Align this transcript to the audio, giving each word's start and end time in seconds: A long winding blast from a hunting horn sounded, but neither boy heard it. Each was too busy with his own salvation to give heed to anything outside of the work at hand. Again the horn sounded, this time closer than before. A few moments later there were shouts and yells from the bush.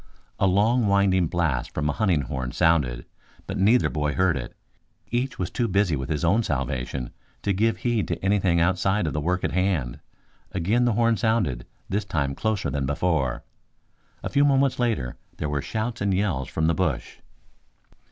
A 0.39 0.47
long 0.47 0.87
winding 0.87 1.27
blast 1.27 1.75
from 1.75 1.87
a 1.87 1.91
hunting 1.93 2.21
horn 2.21 2.53
sounded, 2.53 3.05
but 3.45 3.59
neither 3.59 3.87
boy 3.87 4.15
heard 4.15 4.35
it. 4.35 4.55
Each 5.11 5.37
was 5.37 5.51
too 5.51 5.67
busy 5.67 5.95
with 5.95 6.09
his 6.09 6.25
own 6.25 6.41
salvation 6.41 7.11
to 7.43 7.53
give 7.53 7.77
heed 7.77 8.07
to 8.07 8.17
anything 8.25 8.59
outside 8.59 9.05
of 9.05 9.13
the 9.13 9.21
work 9.21 9.43
at 9.43 9.51
hand. 9.51 9.99
Again 10.53 10.85
the 10.85 10.93
horn 10.93 11.17
sounded, 11.17 11.67
this 11.87 12.03
time 12.05 12.33
closer 12.33 12.71
than 12.71 12.87
before. 12.87 13.43
A 14.23 14.29
few 14.29 14.43
moments 14.43 14.79
later 14.79 15.17
there 15.37 15.49
were 15.49 15.61
shouts 15.61 16.01
and 16.01 16.15
yells 16.15 16.47
from 16.49 16.65
the 16.65 16.73
bush. 16.73 17.17